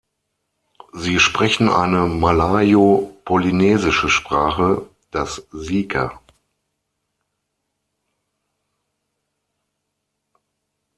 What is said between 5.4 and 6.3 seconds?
Sika.